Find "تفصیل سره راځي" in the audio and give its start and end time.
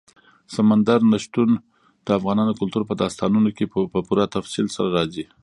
4.35-5.25